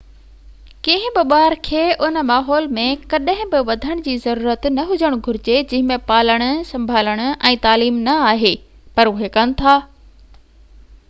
[0.85, 5.59] ڪنهن بہ ٻار کي ان ماحول ۾ ڪڏهن بہ وڌڻ جي ضرورت نہ هجڻ گهرجي
[5.75, 8.55] جنهن ۾ پالڻ سڀالڻ ۽ تعليم نہ آهي
[8.97, 9.77] پر اهي ڪن ٿا